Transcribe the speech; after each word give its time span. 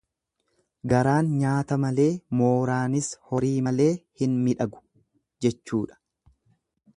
Garaan 0.93 1.27
nyaata 1.41 1.77
malee 1.83 2.07
mooraanis 2.39 3.11
horii 3.33 3.53
malee 3.69 3.89
hin 4.23 4.35
midhagu 4.49 4.83
jechuudha. 5.47 6.01